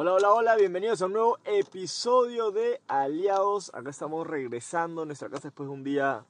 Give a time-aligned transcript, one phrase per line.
[0.00, 3.72] Hola, hola, hola, bienvenidos a un nuevo episodio de Aliados.
[3.74, 6.24] Acá estamos regresando a nuestra casa después de un día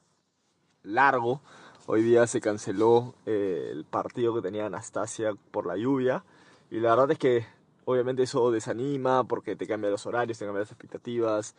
[0.81, 1.39] largo.
[1.85, 6.23] Hoy día se canceló eh, el partido que tenía Anastasia por la lluvia.
[6.71, 7.45] Y la verdad es que
[7.85, 11.53] obviamente eso desanima porque te cambia los horarios, te cambia las expectativas.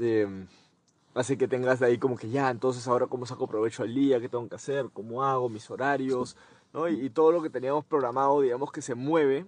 [0.00, 0.46] Eh,
[1.14, 4.20] hace que tengas de ahí como que ya, entonces ahora cómo saco provecho al día,
[4.20, 6.36] qué tengo que hacer, cómo hago mis horarios,
[6.74, 6.90] ¿no?
[6.90, 9.46] y, y todo lo que teníamos programado, digamos que se mueve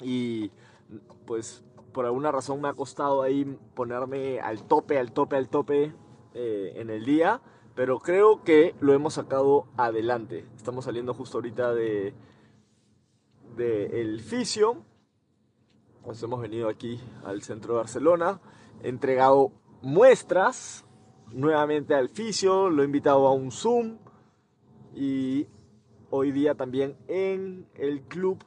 [0.00, 0.50] y
[1.26, 3.44] pues por alguna razón me ha costado ahí
[3.74, 5.94] ponerme al tope, al tope, al tope
[6.34, 7.40] eh, en el día,
[7.74, 10.46] pero creo que lo hemos sacado adelante.
[10.56, 12.14] Estamos saliendo justo ahorita de,
[13.56, 14.20] de el
[16.06, 18.40] nos hemos venido aquí al centro de Barcelona,
[18.82, 20.84] he entregado muestras
[21.30, 23.98] nuevamente al fisio, lo he invitado a un Zoom
[24.94, 25.46] y
[26.10, 28.44] hoy día también en el club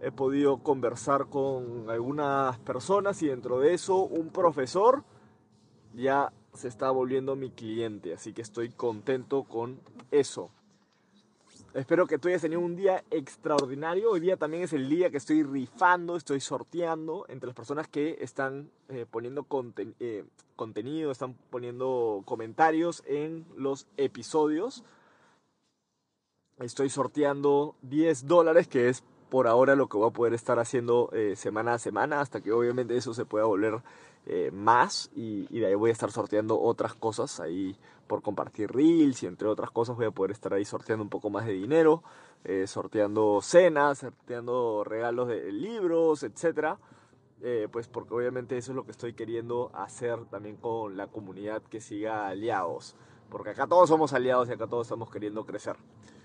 [0.00, 5.04] he podido conversar con algunas personas y dentro de eso un profesor
[5.94, 10.50] ya se está volviendo mi cliente, así que estoy contento con eso.
[11.72, 14.10] Espero que tú hayas tenido un día extraordinario.
[14.10, 18.18] Hoy día también es el día que estoy rifando, estoy sorteando entre las personas que
[18.20, 20.24] están eh, poniendo conten eh,
[20.56, 24.82] contenido, están poniendo comentarios en los episodios.
[26.58, 31.08] Estoy sorteando 10 dólares, que es por ahora lo que voy a poder estar haciendo
[31.12, 33.80] eh, semana a semana, hasta que obviamente eso se pueda volver
[34.26, 39.22] eh, más y, de ahí voy a estar sorteando otras cosas ahí por compartir reels
[39.22, 42.02] y entre otras cosas voy a poder estar ahí sorteando un poco más de dinero,
[42.44, 46.78] eh, sorteando cenas, sorteando regalos de libros, etcétera.
[47.72, 51.80] Pues porque obviamente eso es lo que estoy queriendo hacer también con la comunidad que
[51.80, 52.96] siga aliados.
[53.30, 55.76] Porque acá todos somos aliados y acá todos estamos queriendo crecer.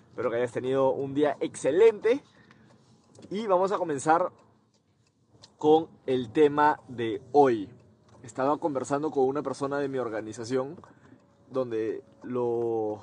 [0.10, 2.22] Espero que hayas tenido un día excelente.
[3.30, 4.32] Y vamos a comenzar
[5.58, 7.70] con el tema de hoy.
[8.22, 10.76] Estaba conversando con una persona de mi organización
[11.50, 13.02] donde lo,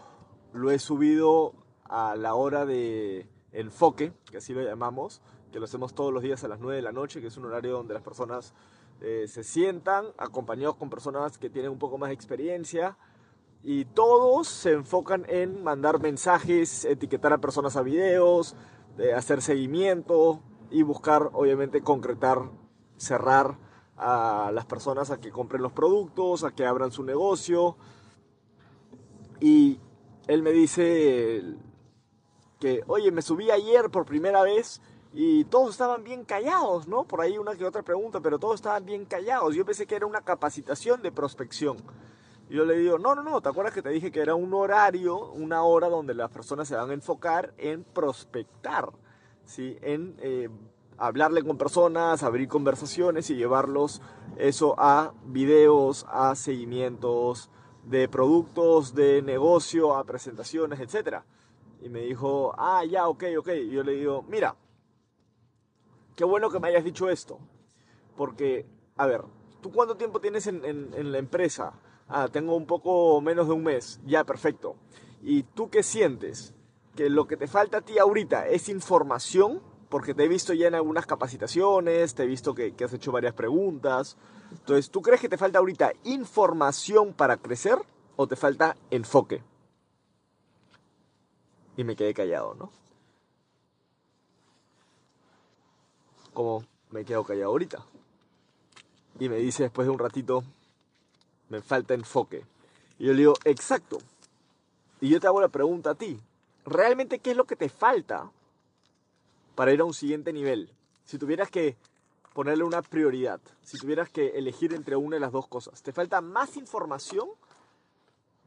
[0.53, 1.55] lo he subido
[1.85, 6.45] a la hora de enfoque, que así lo llamamos, que lo hacemos todos los días
[6.45, 8.55] a las 9 de la noche, que es un horario donde las personas
[9.01, 12.97] eh, se sientan acompañados con personas que tienen un poco más de experiencia
[13.65, 18.57] y todos se enfocan en mandar mensajes, etiquetar a personas a videos,
[18.97, 22.51] de hacer seguimiento y buscar, obviamente, concretar,
[22.97, 23.59] cerrar
[23.97, 27.77] a las personas a que compren los productos, a que abran su negocio.
[29.41, 29.81] Y
[30.27, 31.43] él me dice
[32.59, 34.81] que, oye, me subí ayer por primera vez
[35.13, 37.05] y todos estaban bien callados, ¿no?
[37.05, 39.55] Por ahí una que otra pregunta, pero todos estaban bien callados.
[39.55, 41.77] Yo pensé que era una capacitación de prospección.
[42.53, 44.53] Y yo le digo, no, no, no, ¿te acuerdas que te dije que era un
[44.53, 48.91] horario, una hora donde las personas se van a enfocar en prospectar,
[49.47, 49.79] ¿sí?
[49.81, 50.51] En eh,
[50.99, 54.03] hablarle con personas, abrir conversaciones y llevarlos
[54.37, 57.49] eso a videos, a seguimientos
[57.85, 61.23] de productos, de negocio, a presentaciones, etc.
[61.81, 63.49] Y me dijo, ah, ya, ok, ok.
[63.63, 64.57] Y yo le digo, mira,
[66.15, 67.39] qué bueno que me hayas dicho esto.
[68.15, 68.67] Porque,
[68.99, 69.23] a ver,
[69.63, 71.73] ¿tú cuánto tiempo tienes en, en, en la empresa?
[72.13, 74.77] Ah, tengo un poco menos de un mes, ya, perfecto.
[75.23, 76.55] ¿Y tú qué sientes?
[76.95, 80.69] Que lo que te falta a ti ahorita es información, porque te he visto ya
[80.69, 84.17] en algunas capacitaciones, te he visto que, que has hecho varias preguntas.
[84.51, 87.79] Entonces, ¿tú crees que te falta ahorita información para crecer
[88.17, 89.43] o te falta enfoque?
[91.77, 92.71] Y me quedé callado, ¿no?
[96.35, 97.85] Como me quedo callado ahorita.
[99.19, 100.45] Y me dice después de un ratito,
[101.53, 102.45] me falta enfoque.
[102.99, 103.99] Y yo le digo, exacto.
[105.01, 106.19] Y yo te hago la pregunta a ti,
[106.65, 108.31] ¿realmente qué es lo que te falta
[109.55, 110.71] para ir a un siguiente nivel?
[111.05, 111.77] Si tuvieras que
[112.33, 116.23] ponerle una prioridad, si tuvieras que elegir entre una de las dos cosas, ¿te falta
[116.23, 117.29] más información?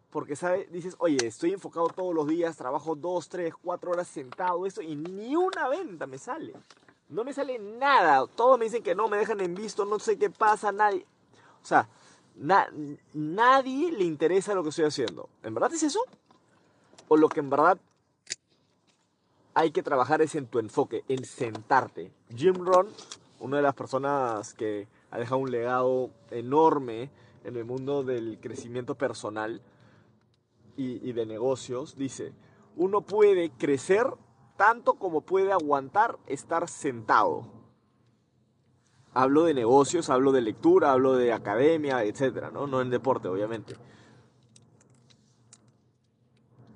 [0.09, 0.71] Porque ¿sabes?
[0.71, 4.95] dices, oye, estoy enfocado todos los días, trabajo dos, tres, cuatro horas sentado, eso, y
[4.95, 6.53] ni una venta me sale.
[7.09, 8.25] No me sale nada.
[8.25, 11.05] Todos me dicen que no, me dejan en visto, no sé qué pasa, nadie.
[11.61, 11.87] O sea,
[12.35, 12.67] Na
[13.13, 15.29] nadie le interesa lo que estoy haciendo.
[15.43, 16.01] ¿En verdad es eso?
[17.07, 17.77] ¿O lo que en verdad
[19.53, 22.11] hay que trabajar es en tu enfoque, en sentarte?
[22.35, 22.87] Jim Rohn,
[23.39, 27.09] una de las personas que ha dejado un legado enorme
[27.43, 29.61] en el mundo del crecimiento personal
[30.77, 32.33] y de negocios, dice,
[32.75, 34.07] uno puede crecer
[34.57, 37.54] tanto como puede aguantar estar sentado.
[39.15, 42.67] Hablo de negocios, hablo de lectura, hablo de academia, etcétera, ¿no?
[42.67, 43.75] No en deporte, obviamente.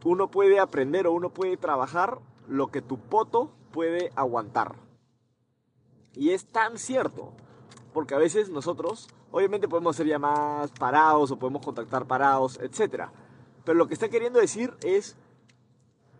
[0.05, 4.75] Uno puede aprender o uno puede trabajar lo que tu poto puede aguantar.
[6.15, 7.33] Y es tan cierto,
[7.93, 13.09] porque a veces nosotros, obviamente podemos hacer llamadas parados o podemos contactar parados, etc.
[13.65, 15.17] Pero lo que está queriendo decir es,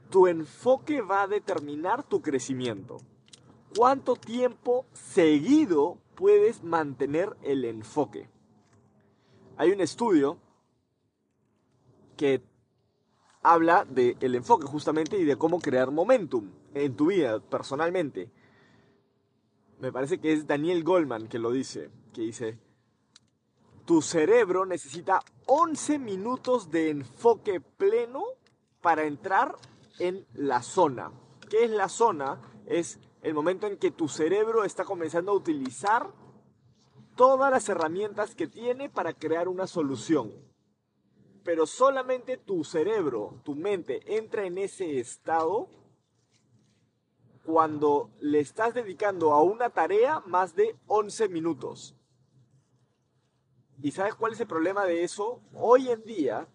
[0.09, 2.97] tu enfoque va a determinar tu crecimiento.
[3.77, 8.29] ¿Cuánto tiempo seguido puedes mantener el enfoque?
[9.55, 10.37] Hay un estudio
[12.17, 12.43] que
[13.41, 18.29] habla del enfoque justamente y de cómo crear momentum en tu vida personalmente.
[19.79, 22.59] Me parece que es Daniel Goldman que lo dice, que dice,
[23.85, 28.25] tu cerebro necesita 11 minutos de enfoque pleno
[28.81, 29.55] para entrar
[29.99, 31.13] en la zona.
[31.49, 32.41] ¿Qué es la zona?
[32.65, 36.11] Es el momento en que tu cerebro está comenzando a utilizar
[37.15, 40.49] todas las herramientas que tiene para crear una solución
[41.49, 45.67] pero solamente tu cerebro, tu mente entra en ese estado
[47.43, 51.95] cuando le estás dedicando a una tarea más de 11 minutos.
[53.81, 55.41] ¿Y sabes cuál es el problema de eso?
[55.53, 56.47] Hoy en día,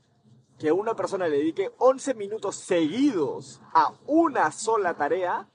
[0.61, 5.51] que una persona le dedique 11 minutos seguidos a una sola tarea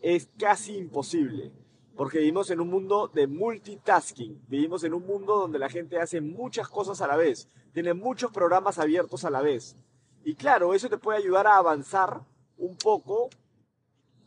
[0.00, 1.52] es casi imposible
[1.98, 6.20] porque vivimos en un mundo de multitasking, vivimos en un mundo donde la gente hace
[6.20, 9.76] muchas cosas a la vez, tiene muchos programas abiertos a la vez.
[10.22, 12.20] Y claro, eso te puede ayudar a avanzar
[12.56, 13.30] un poco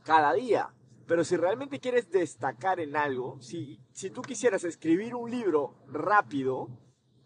[0.04, 0.74] cada día.
[1.08, 6.68] Pero si realmente quieres destacar en algo, si, si tú quisieras escribir un libro rápido,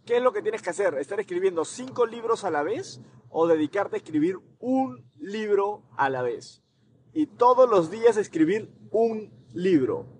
[0.06, 0.94] ¿qué es lo que tienes que hacer?
[1.00, 6.21] ¿Estar escribiendo cinco libros a la vez o dedicarte a escribir un libro a la
[6.21, 6.62] vez?
[7.15, 10.15] Y todos los días escribir un libro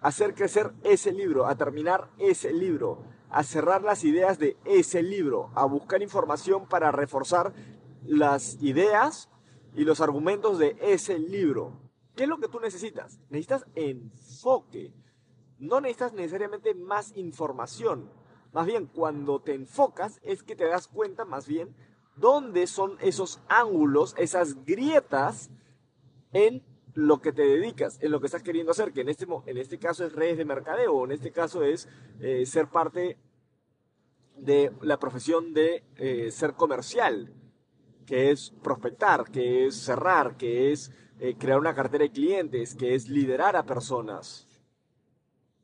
[0.00, 5.50] hacer crecer ese libro, a terminar ese libro, a cerrar las ideas de ese libro,
[5.54, 7.52] a buscar información para reforzar
[8.04, 9.28] las ideas
[9.74, 11.80] y los argumentos de ese libro.
[12.16, 13.20] ¿Qué es lo que tú necesitas?
[13.28, 14.92] Necesitas enfoque.
[15.58, 18.10] No necesitas necesariamente más información.
[18.52, 21.74] Más bien, cuando te enfocas es que te das cuenta más bien
[22.18, 25.50] dónde son esos ángulos, esas grietas
[26.32, 26.62] en
[26.94, 29.78] lo que te dedicas, en lo que estás queriendo hacer, que en este, en este
[29.78, 31.88] caso es redes de mercadeo, en este caso es
[32.20, 33.18] eh, ser parte
[34.36, 37.32] de la profesión de eh, ser comercial,
[38.06, 40.90] que es prospectar, que es cerrar, que es
[41.20, 44.48] eh, crear una cartera de clientes, que es liderar a personas.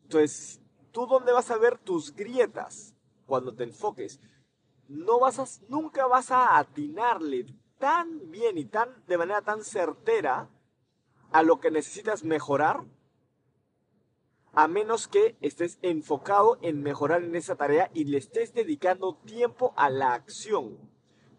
[0.02, 0.60] Entonces,
[0.92, 2.94] ¿tú dónde vas a ver tus grietas
[3.26, 4.20] cuando te enfoques?
[4.88, 7.46] No vas a, nunca vas a atinarle
[7.78, 10.48] tan bien y tan, de manera tan certera
[11.32, 12.84] a lo que necesitas mejorar,
[14.52, 19.74] a menos que estés enfocado en mejorar en esa tarea y le estés dedicando tiempo
[19.76, 20.78] a la acción.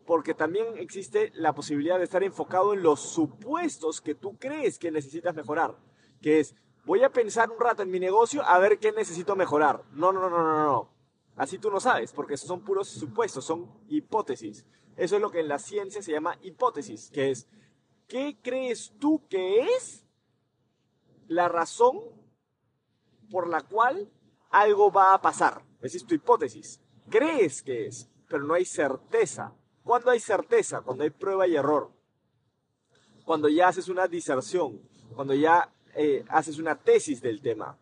[0.05, 4.91] Porque también existe la posibilidad de estar enfocado en los supuestos que tú crees que
[4.91, 5.77] necesitas mejorar.
[6.21, 9.83] Que es, voy a pensar un rato en mi negocio a ver qué necesito mejorar.
[9.93, 10.94] No, no, no, no, no.
[11.35, 14.65] Así tú no sabes, porque son puros supuestos, son hipótesis.
[14.95, 17.47] Eso es lo que en la ciencia se llama hipótesis, que es,
[18.07, 20.05] ¿qué crees tú que es
[21.27, 21.99] la razón
[23.29, 24.09] por la cual
[24.49, 25.65] algo va a pasar?
[25.81, 26.81] Esa es tu hipótesis.
[27.09, 29.53] Crees que es, pero no hay certeza.
[29.83, 30.81] ¿Cuándo hay certeza?
[30.81, 31.91] Cuando hay prueba y error.
[33.25, 34.81] Cuando ya haces una diserción,
[35.13, 37.77] cuando ya eh, haces una tesis del tema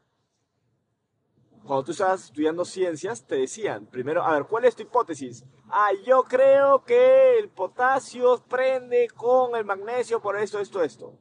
[1.66, 5.46] cuando tú estabas estudiando ciencias, te decían, primero, a ver, ¿cuál es tu hipótesis?
[5.70, 11.18] Ah, yo creo que el potasio prende con el magnesio por esto, esto, esto.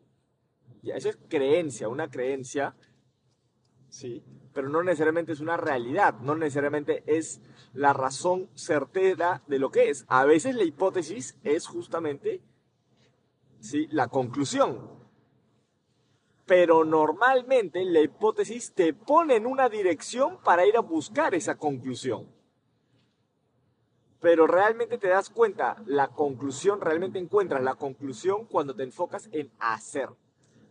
[0.83, 2.75] Ya, eso es creencia, una creencia,
[3.89, 4.25] ¿sí?
[4.53, 7.41] Pero no necesariamente es una realidad, no necesariamente es
[7.73, 10.05] la razón certera de lo que es.
[10.09, 12.43] A veces la hipótesis es justamente,
[13.61, 13.87] ¿sí?
[13.93, 15.02] La conclusión
[16.47, 22.29] pero normalmente la hipótesis te pone en una dirección para ir a buscar esa conclusión.
[24.21, 29.51] Pero realmente te das cuenta, la conclusión, realmente encuentras la conclusión cuando te enfocas en
[29.59, 30.11] hacer.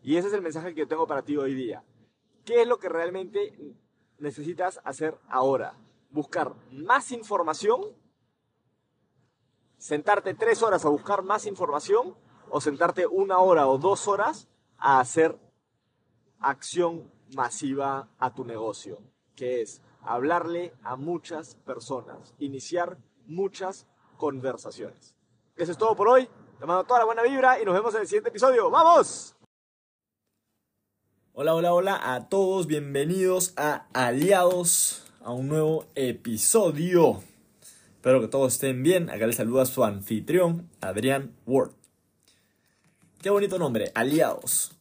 [0.03, 1.83] Y ese es el mensaje que yo tengo para ti hoy día.
[2.45, 3.53] ¿Qué es lo que realmente
[4.19, 5.75] necesitas hacer ahora?
[6.09, 7.81] Buscar más información,
[9.77, 12.15] sentarte tres horas a buscar más información
[12.49, 14.47] o sentarte una hora o dos horas
[14.77, 15.37] a hacer
[16.41, 18.99] acción masiva a tu negocio,
[19.35, 25.15] que es hablarle a muchas personas, iniciar muchas conversaciones.
[25.55, 26.27] Eso es todo por hoy.
[26.59, 28.69] Te mando toda la buena vibra y nos vemos en el siguiente episodio.
[28.69, 29.35] ¡Vamos!
[31.33, 32.67] Hola, hola, hola a todos.
[32.67, 37.23] Bienvenidos a Aliados, a un nuevo episodio.
[37.95, 39.09] Espero que todos estén bien.
[39.09, 41.71] Acá les saluda su anfitrión, Adrián Ward.
[43.21, 44.80] Qué bonito nombre, Aliados.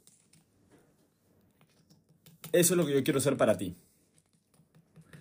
[2.53, 3.75] Eso es lo que yo quiero hacer para ti.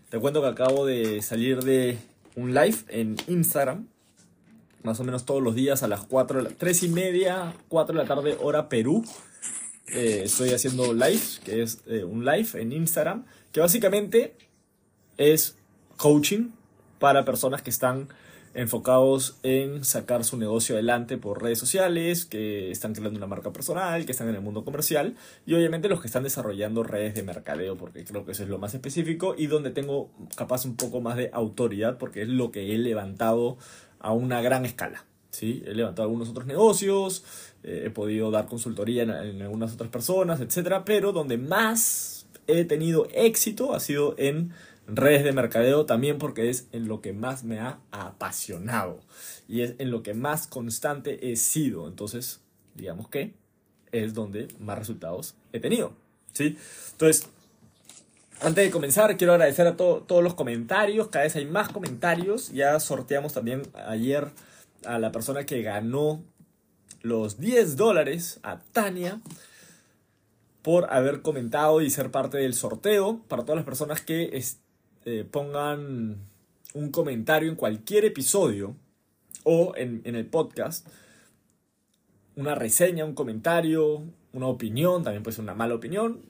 [0.10, 1.98] Te cuento que acabo de salir de
[2.36, 3.88] un live en Instagram,
[4.84, 8.08] más o menos todos los días a las 4, 3 y media, 4 de la
[8.08, 9.06] tarde, hora Perú.
[9.88, 14.36] Eh, estoy haciendo live, que es eh, un live en Instagram, que básicamente
[15.18, 15.58] es
[15.98, 16.50] coaching
[16.98, 18.10] para personas que están
[18.60, 24.06] enfocados en sacar su negocio adelante por redes sociales, que están creando una marca personal,
[24.06, 27.78] que están en el mundo comercial y obviamente los que están desarrollando redes de mercadeo,
[27.78, 31.16] porque creo que eso es lo más específico y donde tengo capaz un poco más
[31.16, 33.58] de autoridad, porque es lo que he levantado
[34.00, 35.06] a una gran escala.
[35.30, 35.64] ¿sí?
[35.66, 37.24] He levantado algunos otros negocios,
[37.64, 42.66] eh, he podido dar consultoría en, en algunas otras personas, etcétera, pero donde más he
[42.66, 44.52] tenido éxito ha sido en
[44.96, 49.00] redes de mercadeo también porque es en lo que más me ha apasionado
[49.48, 51.88] y es en lo que más constante he sido.
[51.88, 52.42] Entonces,
[52.76, 53.34] digamos que
[53.92, 55.94] es donde más resultados he tenido.
[56.34, 56.58] ¿sí?
[56.92, 57.28] Entonces,
[58.42, 61.10] antes de comenzar, quiero agradecer a todos los comentarios.
[61.10, 62.52] Cada vez hay más comentarios.
[62.52, 64.30] Ya sorteamos también ayer
[64.86, 66.24] a la persona que ganó
[67.02, 69.22] los 10 dólares, a Tania
[70.62, 73.22] por haber comentado y ser parte del sorteo.
[73.28, 74.30] Para todas las personas que
[75.06, 76.18] eh, pongan
[76.74, 78.76] un comentario en cualquier episodio
[79.44, 80.88] o en, el podcast,
[82.36, 84.04] una reseña, un comentario,
[84.34, 86.22] una opinión, también puede ser una mala opinión,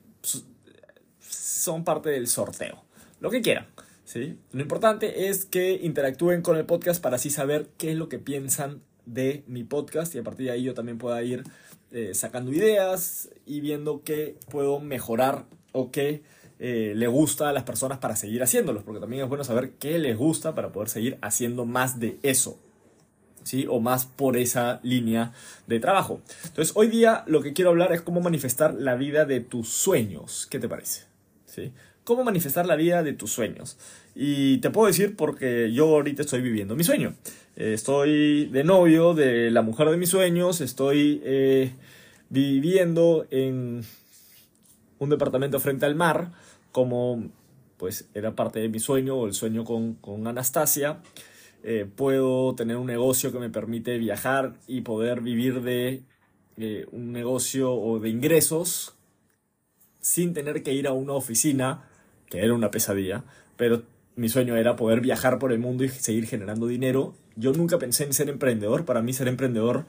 [1.20, 2.84] son parte del sorteo.
[3.20, 3.68] Lo que quieran.
[4.06, 4.38] ¿sí?
[4.54, 8.20] Lo importante es que interactúen con el podcast para así saber qué es lo que
[8.20, 11.44] piensan de mi podcast y a partir de ahí yo también pueda ir
[11.92, 16.22] eh, sacando ideas y viendo qué puedo mejorar o qué
[16.60, 19.98] eh, le gusta a las personas para seguir haciéndolos, porque también es bueno saber qué
[19.98, 22.60] les gusta para poder seguir haciendo más de eso.
[23.44, 23.66] ¿Sí?
[23.70, 25.32] O más por esa línea
[25.66, 26.22] de trabajo.
[26.44, 30.46] Entonces, hoy día lo que quiero hablar es cómo manifestar la vida de tus sueños.
[30.52, 31.06] ¿Qué te parece?
[31.46, 31.72] ¿Sí?
[32.04, 33.78] ¿Cómo manifestar la vida de tus sueños?
[34.14, 37.16] Y te puedo decir porque yo ahorita estoy viviendo mi sueño.
[37.56, 41.72] estoy de novio de la mujer de mis sueños, estoy eh,
[42.30, 43.84] viviendo en
[45.00, 46.32] un departamento frente al mar,
[46.80, 47.30] como
[47.76, 51.02] pues era parte de mi sueño o el sueño con, Anastasia.
[51.62, 56.04] Eh, puedo tener un negocio que me permite viajar y poder vivir de
[56.56, 58.96] eh, un negocio o de ingresos
[60.00, 61.90] sin tener que ir a una oficina,
[62.30, 63.26] que era una pesadilla,
[63.58, 63.84] pero
[64.16, 67.14] mi sueño era poder viajar por el mundo y seguir generando dinero.
[67.36, 69.86] Yo nunca pensé en ser emprendedor, para mí ser emprendedor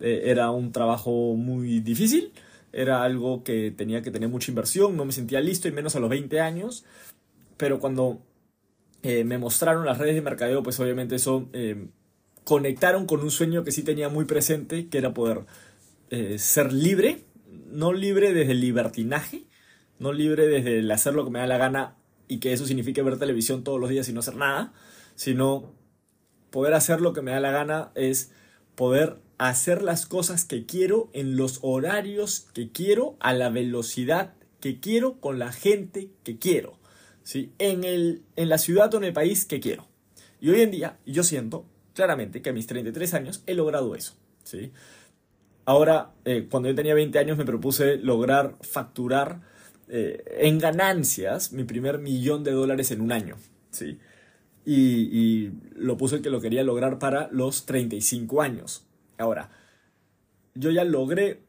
[0.00, 2.32] eh, era un trabajo muy difícil,
[2.74, 6.00] era algo que tenía que tener mucha inversión, no me sentía listo y menos a
[6.00, 6.84] los 20 años,
[7.56, 8.20] pero cuando
[9.02, 11.88] eh, me mostraron las redes de mercadeo, pues obviamente eso eh,
[12.44, 15.46] conectaron con un sueño que sí tenía muy presente, que era poder
[16.10, 17.24] eh, ser libre,
[17.70, 19.44] no libre desde el libertinaje,
[19.98, 21.96] no libre desde el hacer lo que me da la gana
[22.28, 24.72] y que eso signifique ver televisión todos los días y no hacer nada,
[25.14, 25.72] sino
[26.50, 28.32] poder hacer lo que me da la gana es
[28.74, 34.80] poder hacer las cosas que quiero en los horarios que quiero, a la velocidad que
[34.80, 36.78] quiero, con la gente que quiero,
[37.22, 37.52] ¿sí?
[37.58, 39.86] en, el, en la ciudad o en el país que quiero.
[40.40, 44.14] Y hoy en día yo siento claramente que a mis 33 años he logrado eso.
[44.44, 44.72] ¿sí?
[45.64, 49.40] Ahora, eh, cuando yo tenía 20 años me propuse lograr facturar
[49.88, 53.36] eh, en ganancias mi primer millón de dólares en un año.
[53.70, 53.98] ¿sí?
[54.64, 58.86] Y, y lo puse que lo quería lograr para los 35 años.
[59.18, 59.50] Ahora,
[60.54, 61.40] yo ya logré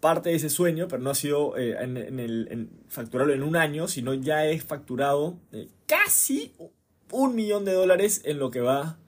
[0.00, 3.86] parte de ese sueño, pero no ha sido eh, en, el, facturarlo en un año,
[3.86, 6.52] sino ya he facturado eh, casi
[7.12, 8.98] un millón de dólares en lo que va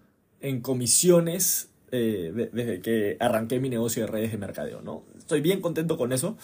[0.40, 5.04] en comisiones eh, desde que arranqué mi negocio de redes de mercadeo, ¿no?
[5.18, 6.36] Estoy bien contento con eso.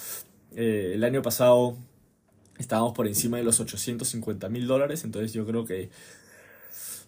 [0.55, 1.77] el año pasado
[2.59, 5.91] estábamos por encima de los 850 mil dólares, entonces yo creo que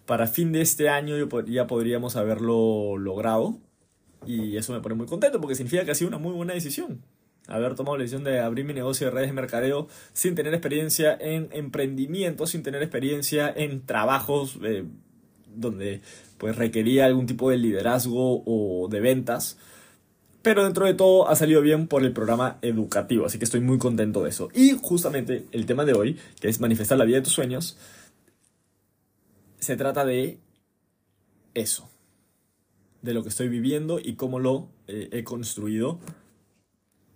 [0.05, 1.15] para fin de este año
[1.45, 3.57] ya podríamos haberlo logrado.
[4.25, 7.01] Y eso me pone muy contento porque significa que ha sido una muy buena decisión.
[7.47, 11.17] Haber tomado la decisión de abrir mi negocio de redes de mercadeo sin tener experiencia
[11.19, 14.85] en emprendimiento, sin tener experiencia en trabajos eh,
[15.47, 16.01] donde
[16.37, 19.57] pues requería algún tipo de liderazgo o de ventas.
[20.43, 23.77] Pero dentro de todo ha salido bien por el programa educativo, así que estoy muy
[23.77, 24.49] contento de eso.
[24.53, 27.77] Y justamente el tema de hoy, que es manifestar la vida de tus sueños,
[29.59, 30.39] se trata de
[31.53, 31.90] eso
[33.01, 35.99] de lo que estoy viviendo y cómo lo eh, he construido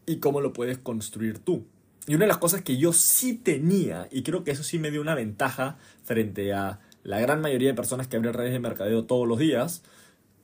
[0.05, 1.65] y cómo lo puedes construir tú.
[2.07, 4.91] Y una de las cosas que yo sí tenía, y creo que eso sí me
[4.91, 9.05] dio una ventaja frente a la gran mayoría de personas que abren redes de mercadeo
[9.05, 9.83] todos los días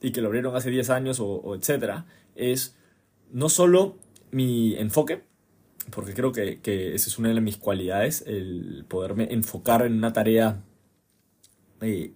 [0.02, 2.06] y que lo abrieron hace 10 años o, o etcétera,
[2.36, 2.76] es
[3.32, 3.98] no solo
[4.32, 5.24] mi enfoque,
[5.90, 10.14] porque creo que, que esa es una de mis cualidades, el poderme enfocar en una
[10.14, 10.62] tarea
[11.82, 12.14] eh,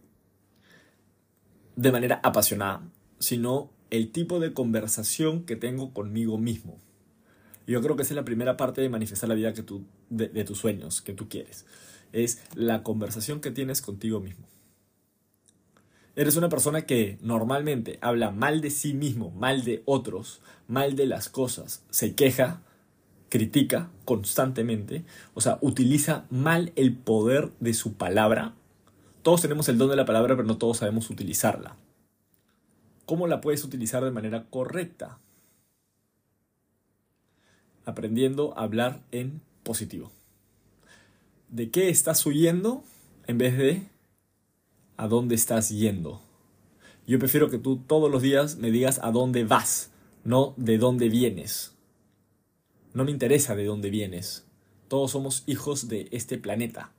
[1.76, 2.82] de manera apasionada,
[3.20, 6.80] sino el tipo de conversación que tengo conmigo mismo.
[7.68, 10.28] Yo creo que esa es la primera parte de manifestar la vida que tú, de,
[10.28, 11.66] de tus sueños, que tú quieres.
[12.12, 14.46] Es la conversación que tienes contigo mismo.
[16.16, 21.08] Eres una persona que normalmente habla mal de sí mismo, mal de otros, mal de
[21.08, 22.62] las cosas, se queja,
[23.28, 25.04] critica constantemente,
[25.34, 28.54] o sea, utiliza mal el poder de su palabra.
[29.24, 31.76] Todos tenemos el don de la palabra, pero no todos sabemos utilizarla.
[33.06, 35.20] ¿Cómo la puedes utilizar de manera correcta?
[37.86, 40.12] Aprendiendo a hablar en positivo.
[41.50, 42.84] ¿De qué estás huyendo
[43.28, 43.84] en vez de
[44.98, 46.22] a dónde estás yendo?
[47.06, 49.92] Yo prefiero que tú todos los días me digas a dónde vas,
[50.24, 51.76] no de dónde vienes.
[52.96, 54.48] No me interesa de dónde vienes.
[54.88, 56.92] Todos somos hijos de este planeta.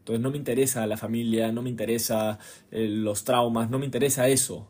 [0.00, 2.38] Entonces no me interesa la familia, no me interesa
[2.70, 4.69] eh, los traumas, no me interesa eso.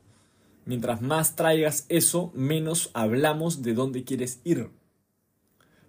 [0.71, 4.71] Mientras más traigas eso, menos hablamos de dónde quieres ir.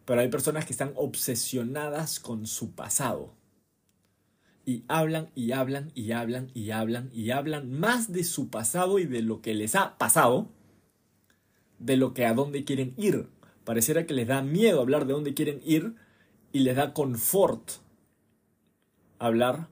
[0.05, 3.35] Pero hay personas que están obsesionadas con su pasado.
[4.65, 9.05] Y hablan y hablan y hablan y hablan y hablan más de su pasado y
[9.05, 10.49] de lo que les ha pasado,
[11.77, 13.27] de lo que a dónde quieren ir.
[13.63, 15.93] Pareciera que les da miedo hablar de dónde quieren ir
[16.51, 17.73] y les da confort
[19.19, 19.67] hablar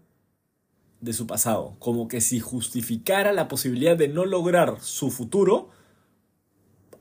[1.01, 5.69] de su pasado, como que si justificara la posibilidad de no lograr su futuro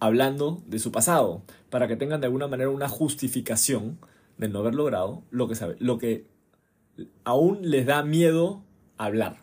[0.01, 3.99] hablando de su pasado, para que tengan de alguna manera una justificación
[4.37, 6.27] de no haber logrado lo que sabe, lo que
[7.25, 8.63] aún les da miedo
[8.97, 9.43] hablar.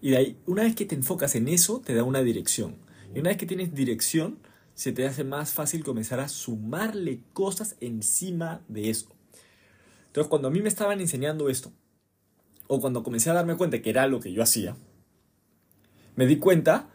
[0.00, 2.76] Y de ahí, una vez que te enfocas en eso, te da una dirección.
[3.14, 4.38] Y una vez que tienes dirección,
[4.74, 9.08] se te hace más fácil comenzar a sumarle cosas encima de eso.
[10.08, 11.72] Entonces, cuando a mí me estaban enseñando esto,
[12.66, 14.76] o cuando comencé a darme cuenta que era lo que yo hacía,
[16.16, 16.88] me di cuenta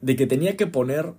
[0.00, 1.14] de que tenía que poner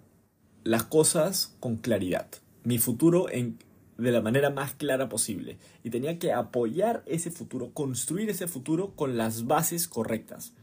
[0.64, 2.28] las cosas con claridad,
[2.64, 3.58] mi futuro en,
[3.98, 5.58] de la manera más clara posible.
[5.84, 10.54] Y tenía que apoyar ese futuro, construir ese futuro con las bases correctas.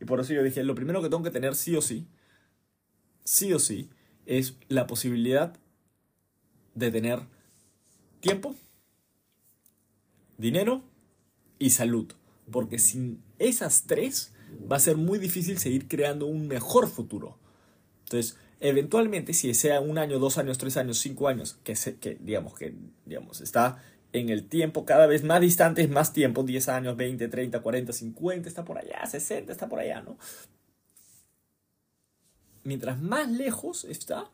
[0.00, 2.06] Y por eso yo dije, lo primero que tengo que tener sí o sí,
[3.24, 3.90] sí o sí,
[4.26, 5.56] es la posibilidad
[6.74, 7.20] de tener
[8.20, 8.54] tiempo,
[10.36, 10.82] dinero
[11.58, 12.12] y salud.
[12.50, 14.32] Porque sin esas tres,
[14.70, 17.38] va a ser muy difícil seguir creando un mejor futuro.
[18.04, 22.16] Entonces, eventualmente, si sea un año, dos años, tres años, cinco años, que, se, que
[22.20, 23.82] digamos que digamos, está
[24.12, 28.48] en el tiempo cada vez más distante, más tiempo, 10 años, 20, 30, 40, 50,
[28.48, 30.16] está por allá, 60, está por allá, ¿no?
[32.64, 34.30] Mientras más lejos está,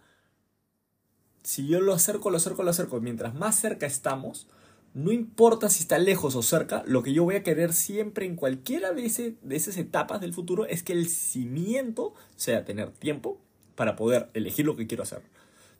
[1.42, 4.48] si yo lo acerco, lo acerco, lo acerco, mientras más cerca estamos,
[4.94, 8.36] no importa si está lejos o cerca, lo que yo voy a querer siempre en
[8.36, 13.40] cualquiera de, esas etapas del futuro es que el cimiento sea tener tiempo
[13.74, 15.22] para poder elegir lo que quiero hacer,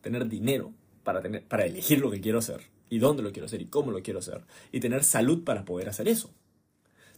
[0.03, 0.73] tener dinero
[1.05, 3.93] para, tener, para elegir lo que quiero hacer y dónde lo quiero hacer y cómo
[3.93, 6.33] lo quiero hacer y tener salud para poder hacer eso.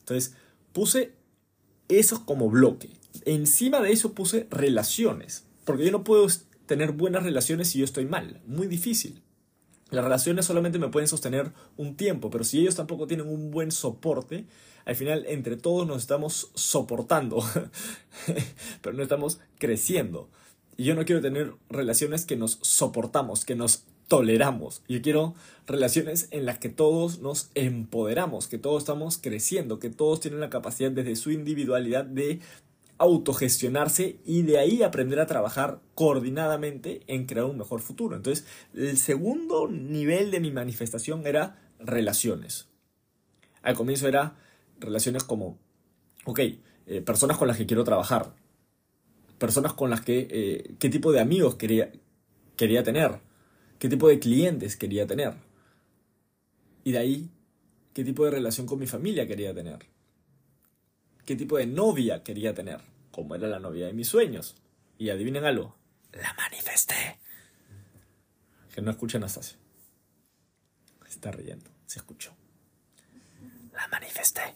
[0.00, 0.34] Entonces,
[0.74, 1.12] puse
[1.88, 2.90] eso como bloque.
[3.24, 6.26] Encima de eso puse relaciones, porque yo no puedo
[6.66, 9.22] tener buenas relaciones si yo estoy mal, muy difícil.
[9.90, 13.70] Las relaciones solamente me pueden sostener un tiempo, pero si ellos tampoco tienen un buen
[13.70, 14.46] soporte,
[14.84, 17.44] al final entre todos nos estamos soportando,
[18.82, 20.28] pero no estamos creciendo.
[20.76, 24.82] Y yo no quiero tener relaciones que nos soportamos, que nos toleramos.
[24.88, 25.34] Yo quiero
[25.66, 30.50] relaciones en las que todos nos empoderamos, que todos estamos creciendo, que todos tienen la
[30.50, 32.40] capacidad desde su individualidad de
[32.98, 38.16] autogestionarse y de ahí aprender a trabajar coordinadamente en crear un mejor futuro.
[38.16, 42.68] Entonces, el segundo nivel de mi manifestación era relaciones.
[43.62, 44.36] Al comienzo era
[44.78, 45.58] relaciones como,
[46.24, 46.40] ok,
[46.86, 48.34] eh, personas con las que quiero trabajar,
[49.38, 51.92] personas con las que, eh, qué tipo de amigos quería,
[52.56, 53.20] quería tener,
[53.78, 55.34] qué tipo de clientes quería tener.
[56.84, 57.30] Y de ahí,
[57.92, 59.95] qué tipo de relación con mi familia quería tener.
[61.26, 62.80] Qué tipo de novia quería tener.
[63.10, 64.56] Como era la novia de mis sueños.
[64.96, 65.76] Y adivinen algo.
[66.12, 67.18] La manifesté.
[68.74, 69.58] Que no escucha Anastasia.
[71.04, 71.68] Se está riendo.
[71.84, 72.34] Se escuchó.
[73.74, 74.54] La manifesté.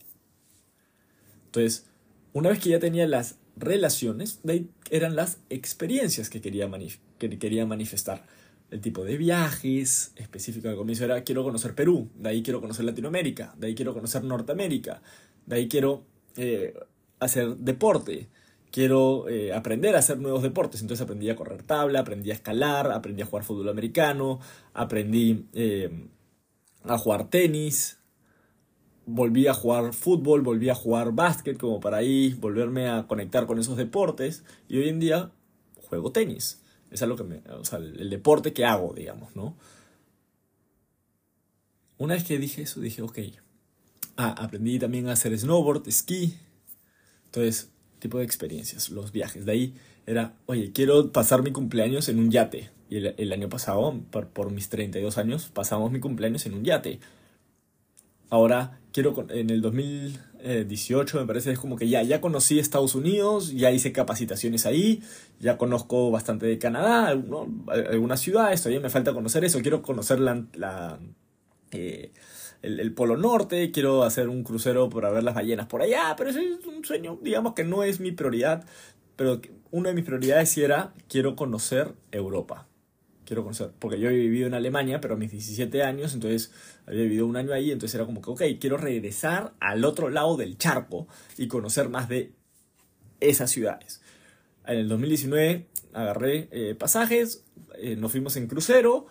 [1.47, 1.87] Entonces,
[2.33, 6.71] una vez que ya tenía las relaciones, de ahí eran las experiencias que quería,
[7.19, 8.25] que quería manifestar
[8.71, 12.85] el tipo de viajes específico al comienzo era quiero conocer Perú, de ahí quiero conocer
[12.85, 15.03] Latinoamérica, de ahí quiero conocer Norteamérica,
[15.47, 16.07] de ahí quiero
[16.37, 16.75] eh,
[17.19, 18.29] hacer deporte,
[18.71, 20.81] quiero eh, aprender a hacer nuevos deportes.
[20.81, 24.41] Entonces aprendí a correr tabla, aprendí a escalar, aprendí a jugar fútbol americano,
[24.75, 26.09] aprendí eh,
[26.85, 27.99] a jugar tenis,
[29.07, 33.59] volví a jugar fútbol, volví a jugar básquet como para ahí volverme a conectar con
[33.59, 35.33] esos deportes y hoy en día
[35.75, 36.63] juego tenis.
[36.91, 39.57] Es algo que sea, el, deporte que hago, digamos, ¿no?
[41.99, 43.19] Una vez que dije eso, dije, ok.
[44.23, 46.35] Ah, aprendí también a hacer snowboard, esquí.
[47.25, 49.47] Entonces, tipo de experiencias, los viajes.
[49.47, 49.75] De ahí
[50.07, 52.69] era, oye, quiero pasar mi cumpleaños en un yate.
[52.91, 57.01] Y el, año pasado, por, por, mis 32 años, pasamos mi cumpleaños en un yate.
[58.29, 63.55] Ahora quiero, en el 2018 me parece, es como que ya, ya conocí Estados Unidos,
[63.55, 65.03] ya hice capacitaciones ahí,
[65.39, 70.99] ya conozco bastante de Canadá, algunas ciudades, todavía me falta conocer eso, quiero conocer la,
[71.71, 72.13] eh,
[72.63, 76.43] el, Polo Norte, quiero hacer un crucero para ver las ballenas por allá, pero ese
[76.43, 78.65] es un sueño, digamos que no es mi prioridad,
[79.17, 82.67] pero una de mis prioridades era, quiero conocer Europa
[83.31, 86.51] quiero conocer, porque yo he vivido en Alemania, pero a mis 17 años, entonces
[86.85, 90.37] había vivido un año ahí, entonces era como que, ok, quiero regresar al otro lado
[90.37, 91.07] del charco
[91.39, 92.33] y conocer más de
[93.21, 94.03] esas ciudades.
[94.67, 97.45] En el 2019 agarré eh, pasajes,
[97.79, 99.07] eh, nos fuimos en crucero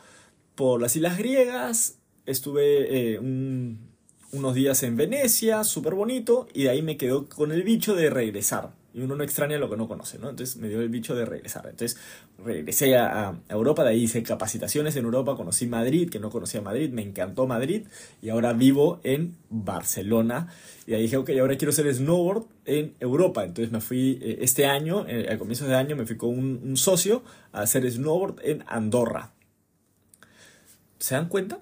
[0.56, 1.99] por las islas griegas,
[2.30, 7.64] estuve eh, unos días en Venecia, súper bonito, y de ahí me quedó con el
[7.64, 10.30] bicho de regresar y uno no extraña lo que no conoce, ¿no?
[10.30, 11.68] Entonces me dio el bicho de regresar.
[11.70, 12.00] Entonces
[12.44, 16.90] regresé a, Europa, de ahí hice capacitaciones en Europa, conocí Madrid, que no conocía Madrid,
[16.92, 17.86] me encantó Madrid
[18.22, 20.48] y ahora vivo en Barcelona.
[20.88, 23.44] Y ahí dije, ok, ahora quiero hacer snowboard en Europa.
[23.44, 26.78] Entonces me fui eh, este año, eh, al comienzo de año, me fui con un,
[26.78, 29.34] socio a hacer snowboard en Andorra.
[30.98, 31.60] ¿Se dan cuenta?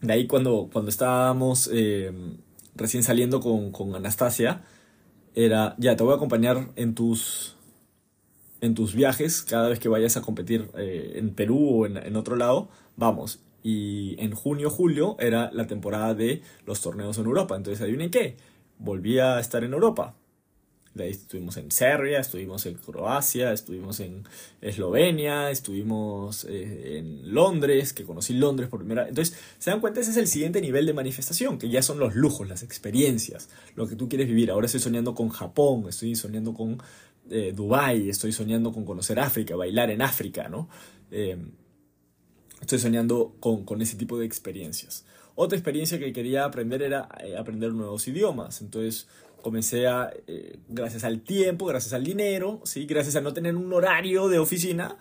[0.00, 2.12] De ahí cuando, cuando estábamos eh,
[2.74, 4.62] recién saliendo con, con Anastasia,
[5.34, 7.56] era, ya, te voy a acompañar en tus,
[8.60, 12.16] en tus viajes cada vez que vayas a competir eh, en Perú o en, en,
[12.16, 13.40] otro lado, vamos.
[13.62, 17.56] Y en junio, julio era la temporada de los torneos en Europa.
[17.56, 18.36] Entonces, adivinen qué,
[18.78, 20.14] volví a estar en Europa.
[20.98, 24.24] Estuvimos en Serbia, estuvimos en Croacia, estuvimos en
[24.60, 29.10] Eslovenia, estuvimos eh, en Londres, que conocí Londres por primera vez.
[29.10, 32.14] Entonces, se dan cuenta, ese es el siguiente nivel de manifestación, que ya son los
[32.14, 34.50] lujos, las experiencias, lo que tú quieres vivir.
[34.50, 36.78] Ahora estoy soñando con Japón, estoy soñando con
[37.30, 40.68] eh, Dubái, estoy soñando con conocer África, bailar en África, ¿no?
[41.10, 41.36] Eh,
[42.60, 45.04] estoy soñando con, con ese tipo de experiencias.
[45.36, 48.60] Otra experiencia que quería aprender era eh, aprender nuevos idiomas.
[48.60, 49.06] Entonces,
[49.46, 52.84] comencé a, eh, gracias al tiempo, gracias al dinero, ¿sí?
[52.84, 54.98] gracias a no tener un horario de oficina,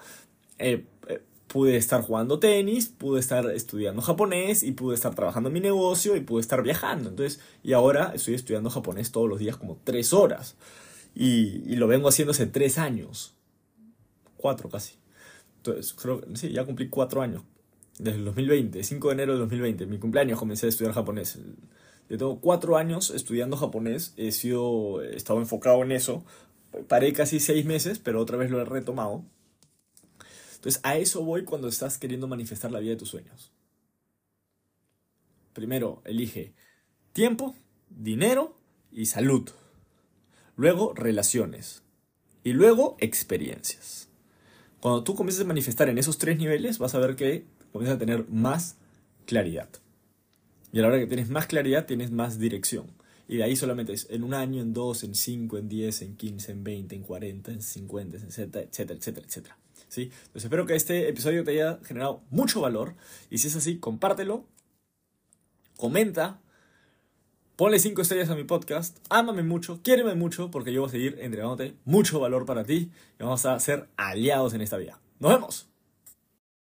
[0.60, 5.54] eh, eh, pude estar jugando tenis, pude estar estudiando japonés y pude estar trabajando en
[5.54, 7.10] mi negocio y pude estar viajando.
[7.10, 10.58] Entonces, y ahora estoy estudiando japonés todos los días como tres horas.
[11.16, 13.34] Y, y lo vengo haciendo hace tres años.
[14.38, 14.94] Cuatro casi.
[15.58, 17.42] Entonces, creo que sí, ya cumplí cuatro años.
[17.98, 21.40] Desde el 2020, 5 de enero del 2020, mi cumpleaños comencé a estudiar japonés.
[22.10, 26.24] Yo tengo cuatro años estudiando japonés, he, sido, he estado enfocado en eso.
[26.88, 29.24] Paré casi seis meses, pero otra vez lo he retomado.
[30.56, 33.52] Entonces, a eso voy cuando estás queriendo manifestar la vida de tus sueños.
[35.54, 36.54] Primero, elige
[37.14, 37.56] tiempo,
[37.90, 38.58] dinero
[38.92, 39.50] y salud.
[40.58, 41.84] Luego, relaciones.
[42.44, 44.10] Y luego, experiencias.
[44.82, 48.00] Cuando tú comiences a manifestar en esos tres niveles, vas a ver que comienzas a
[48.00, 48.78] tener más
[49.26, 49.68] claridad.
[50.72, 52.86] Y a la hora que tienes más claridad, tienes más dirección.
[53.28, 56.16] Y de ahí solamente es en un año, en dos, en cinco, en diez, en
[56.16, 59.58] quince, en veinte, en cuarenta, en cincuenta, etcétera, etcétera, etcétera, etcétera.
[59.90, 60.04] ¿Sí?
[60.04, 62.96] Entonces espero que este episodio te haya generado mucho valor.
[63.30, 64.46] Y si es así, compártelo,
[65.76, 66.40] comenta,
[67.58, 71.18] ponle cinco estrellas a mi podcast, ámame mucho, quiéreme mucho, porque yo voy a seguir
[71.20, 75.02] entregándote mucho valor para ti y vamos a ser aliados en esta vida.
[75.20, 75.75] ¡Nos vemos!